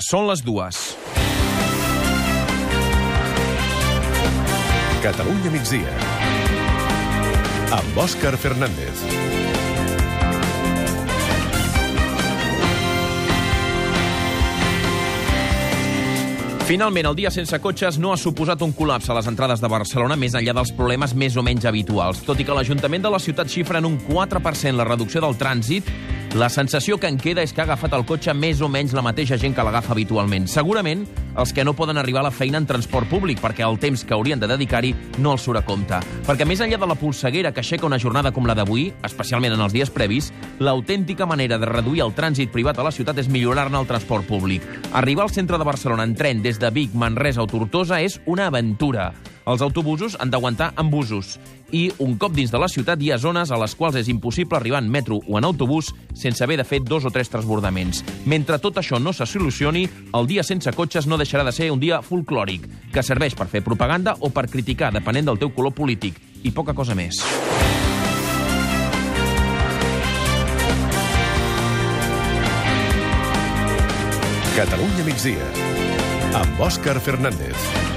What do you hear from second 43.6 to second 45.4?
el transport públic. Arribar al